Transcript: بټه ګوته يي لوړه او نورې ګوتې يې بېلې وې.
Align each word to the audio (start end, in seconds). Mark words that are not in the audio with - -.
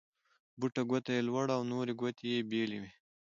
بټه 0.59 0.81
ګوته 0.89 1.11
يي 1.15 1.21
لوړه 1.27 1.53
او 1.57 1.63
نورې 1.71 1.93
ګوتې 1.99 2.25
يې 2.33 2.39
بېلې 2.49 2.77
وې. 2.81 2.91